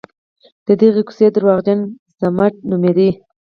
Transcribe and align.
د 0.65 0.67
دغې 0.81 1.01
کوڅې 1.07 1.27
درواغجن 1.35 1.79
ضمټ 2.19 2.53
نومېده. 2.69 3.09